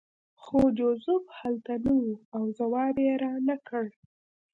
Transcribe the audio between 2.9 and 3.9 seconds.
یې رانکړ